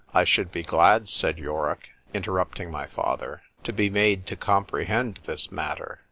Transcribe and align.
—I 0.15 0.23
should 0.23 0.51
be 0.51 0.63
glad, 0.63 1.09
said 1.09 1.37
Yorick, 1.37 1.91
interrupting 2.11 2.71
my 2.71 2.87
father, 2.87 3.43
to 3.63 3.71
be 3.71 3.87
made 3.91 4.25
to 4.25 4.35
comprehend 4.35 5.19
this 5.27 5.51
matter. 5.51 5.99